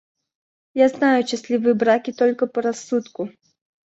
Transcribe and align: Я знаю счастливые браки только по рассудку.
Я 0.79 0.87
знаю 0.89 1.27
счастливые 1.27 1.75
браки 1.75 2.11
только 2.11 2.47
по 2.47 2.63
рассудку. 2.63 3.29